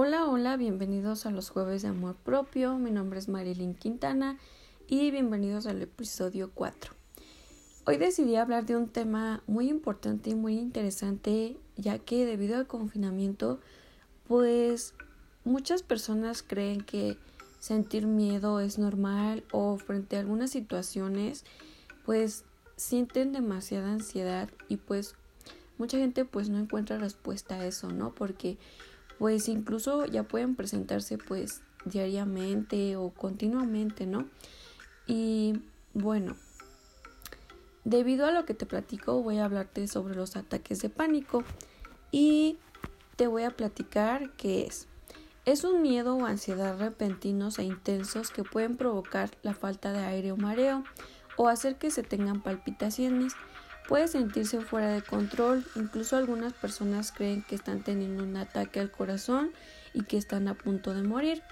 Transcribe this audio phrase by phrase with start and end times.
[0.00, 2.78] Hola, hola, bienvenidos a los jueves de amor propio.
[2.78, 4.38] Mi nombre es Marilyn Quintana
[4.86, 6.92] y bienvenidos al episodio 4.
[7.84, 12.68] Hoy decidí hablar de un tema muy importante y muy interesante, ya que debido al
[12.68, 13.58] confinamiento,
[14.28, 14.94] pues
[15.42, 17.18] muchas personas creen que
[17.58, 21.44] sentir miedo es normal o frente a algunas situaciones,
[22.06, 22.44] pues
[22.76, 25.16] sienten demasiada ansiedad y pues
[25.76, 28.14] mucha gente pues no encuentra respuesta a eso, ¿no?
[28.14, 28.58] Porque
[29.18, 34.26] pues incluso ya pueden presentarse pues diariamente o continuamente, ¿no?
[35.06, 35.60] Y
[35.94, 36.36] bueno,
[37.84, 41.44] debido a lo que te platico voy a hablarte sobre los ataques de pánico
[42.10, 42.58] y
[43.16, 44.86] te voy a platicar qué es.
[45.44, 50.30] Es un miedo o ansiedad repentinos e intensos que pueden provocar la falta de aire
[50.30, 50.84] o mareo
[51.38, 53.32] o hacer que se tengan palpitaciones.
[53.88, 58.90] Puede sentirse fuera de control, incluso algunas personas creen que están teniendo un ataque al
[58.90, 59.50] corazón
[59.94, 61.42] y que están a punto de morir.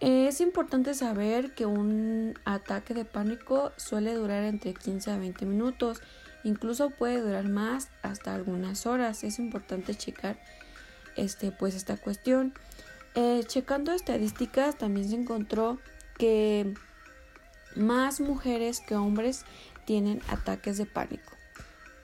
[0.00, 6.00] Es importante saber que un ataque de pánico suele durar entre 15 a 20 minutos,
[6.44, 9.22] incluso puede durar más hasta algunas horas.
[9.22, 10.38] Es importante checar
[11.14, 12.54] este, pues esta cuestión.
[13.14, 15.78] Eh, checando estadísticas también se encontró
[16.16, 16.72] que
[17.76, 19.44] más mujeres que hombres
[19.84, 21.34] tienen ataques de pánico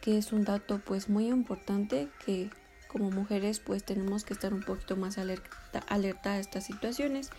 [0.00, 2.50] que es un dato pues muy importante que
[2.88, 7.30] como mujeres pues tenemos que estar un poquito más alerta, alerta a estas situaciones.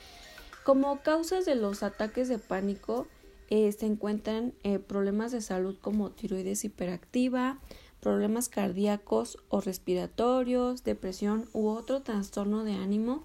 [0.63, 3.07] Como causas de los ataques de pánico
[3.49, 7.59] eh, se encuentran eh, problemas de salud como tiroides hiperactiva,
[7.99, 13.23] problemas cardíacos o respiratorios, depresión u otro trastorno de ánimo,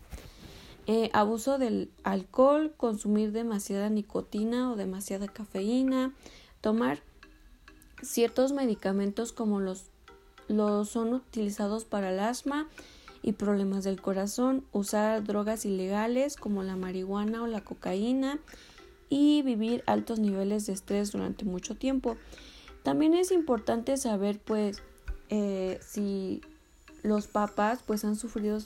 [0.89, 6.12] eh, abuso del alcohol, consumir demasiada nicotina o demasiada cafeína,
[6.67, 6.98] tomar
[8.03, 9.84] ciertos medicamentos como los,
[10.48, 12.67] los son utilizados para el asma
[13.23, 18.41] y problemas del corazón, usar drogas ilegales como la marihuana o la cocaína
[19.08, 22.17] y vivir altos niveles de estrés durante mucho tiempo.
[22.83, 24.83] También es importante saber pues
[25.29, 26.40] eh, si
[27.05, 28.58] los papás pues han sufrido,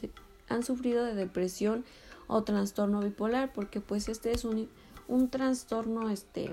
[0.48, 1.84] han sufrido de depresión
[2.28, 4.70] o trastorno bipolar porque pues este es un,
[5.06, 6.50] un trastorno este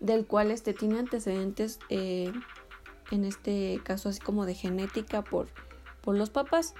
[0.00, 2.32] del cual este tiene antecedentes eh,
[3.10, 5.48] en este caso así como de genética por,
[6.00, 6.74] por los papás.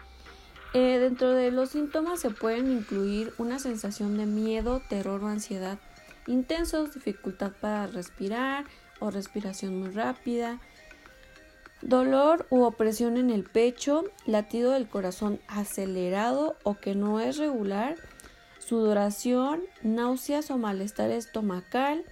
[0.73, 5.79] Eh, dentro de los síntomas se pueden incluir una sensación de miedo, terror o ansiedad
[6.27, 8.65] intensos, dificultad para respirar
[9.01, 10.61] o respiración muy rápida,
[11.83, 17.97] dolor u opresión en el pecho, latido del corazón acelerado o que no es regular,
[18.59, 22.05] sudoración, náuseas o malestar estomacal,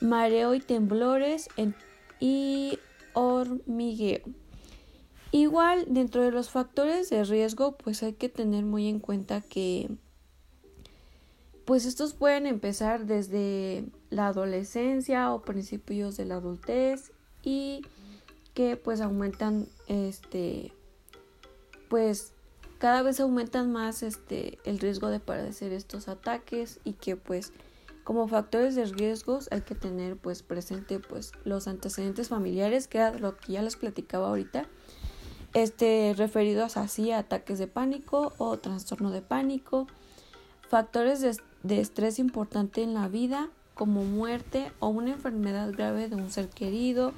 [0.00, 1.48] mareo y temblores
[2.20, 2.78] y
[3.12, 4.22] hormigueo.
[5.30, 9.90] Igual dentro de los factores de riesgo pues hay que tener muy en cuenta que
[11.66, 17.82] pues estos pueden empezar desde la adolescencia o principios de la adultez y
[18.54, 20.72] que pues aumentan este
[21.90, 22.32] pues
[22.78, 27.52] cada vez aumentan más este el riesgo de padecer estos ataques y que pues
[28.08, 33.12] como factores de riesgos hay que tener pues presente pues los antecedentes familiares, que era
[33.12, 34.64] lo que ya les platicaba ahorita,
[35.52, 39.88] este referidos así a ataques de pánico o trastorno de pánico,
[40.70, 46.16] factores de, de estrés importante en la vida como muerte o una enfermedad grave de
[46.16, 47.12] un ser querido,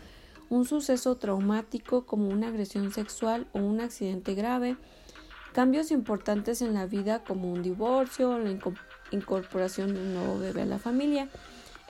[0.49, 4.77] un suceso traumático como una agresión sexual o un accidente grave,
[5.53, 8.51] cambios importantes en la vida como un divorcio, la
[9.11, 11.29] incorporación de un nuevo bebé a la familia,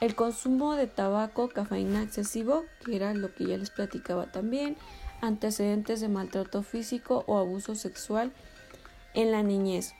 [0.00, 4.76] el consumo de tabaco, cafeína excesivo, que era lo que ya les platicaba también,
[5.20, 8.32] antecedentes de maltrato físico o abuso sexual
[9.14, 9.92] en la niñez.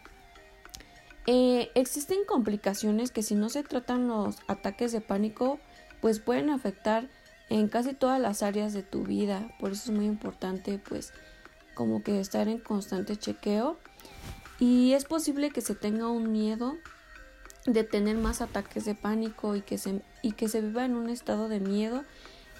[1.26, 5.58] Eh, existen complicaciones que si no se tratan los ataques de pánico,
[6.00, 7.08] pues pueden afectar
[7.50, 9.54] en casi todas las áreas de tu vida.
[9.60, 11.12] Por eso es muy importante, pues,
[11.75, 13.78] como que estar en constante chequeo.
[14.58, 16.76] Y es posible que se tenga un miedo
[17.66, 21.08] de tener más ataques de pánico y que se, y que se viva en un
[21.10, 22.04] estado de miedo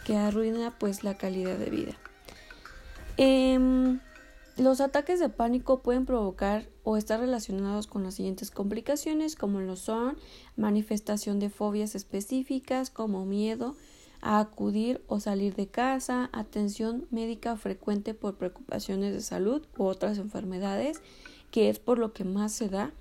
[0.05, 1.93] que arruina pues la calidad de vida.
[3.17, 4.01] Em,
[4.57, 9.77] los ataques de pánico pueden provocar o estar relacionados con las siguientes complicaciones como lo
[9.77, 10.17] son
[10.57, 13.77] manifestación de fobias específicas como miedo
[14.21, 20.19] a acudir o salir de casa, atención médica frecuente por preocupaciones de salud u otras
[20.19, 21.01] enfermedades,
[21.51, 22.93] que es por lo que más se da,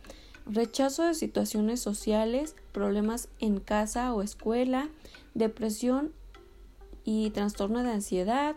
[0.50, 4.90] rechazo de situaciones sociales, problemas en casa o escuela,
[5.36, 6.12] depresión
[7.04, 8.56] y trastorno de ansiedad,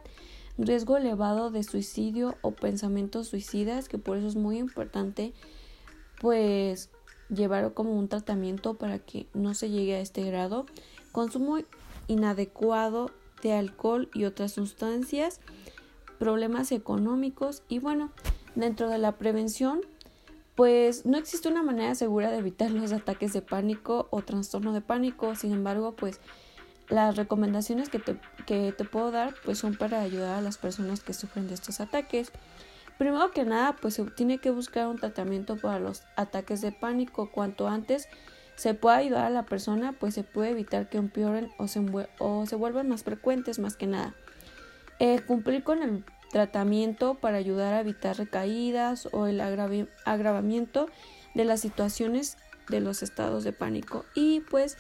[0.59, 5.33] riesgo elevado de suicidio o pensamientos suicidas, que por eso es muy importante
[6.21, 6.91] pues
[7.29, 10.67] llevar como un tratamiento para que no se llegue a este grado,
[11.13, 11.59] consumo
[12.07, 13.11] inadecuado
[13.43, 15.41] de alcohol y otras sustancias,
[16.19, 18.11] problemas económicos y bueno,
[18.55, 19.81] dentro de la prevención
[20.55, 24.81] pues no existe una manera segura de evitar los ataques de pánico o trastorno de
[24.81, 26.21] pánico, sin embargo, pues
[26.89, 28.17] las recomendaciones que te,
[28.47, 31.81] que te puedo dar pues son para ayudar a las personas que sufren de estos
[31.81, 32.33] ataques.
[32.99, 37.31] Primero que nada, pues se tiene que buscar un tratamiento para los ataques de pánico.
[37.33, 38.09] Cuanto antes
[38.55, 41.81] se pueda ayudar a la persona, pues se puede evitar que empeoren o se,
[42.19, 44.15] o se vuelvan más frecuentes más que nada.
[44.99, 50.89] Eh, cumplir con el tratamiento para ayudar a evitar recaídas o el agravamiento
[51.35, 52.37] de las situaciones
[52.69, 54.77] de los estados de pánico y pues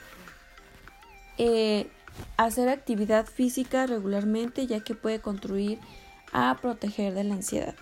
[1.39, 1.89] eh,
[2.37, 5.79] hacer actividad física regularmente ya que puede contribuir
[6.33, 7.75] a proteger de la ansiedad.